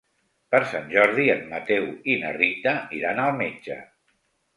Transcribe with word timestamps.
Per 0.53 0.59
Sant 0.69 0.85
Jordi 0.93 1.25
en 1.33 1.43
Mateu 1.51 1.85
i 2.13 2.15
na 2.21 2.31
Rita 2.37 2.73
iran 3.01 3.21
al 3.27 3.37
metge. 3.43 3.79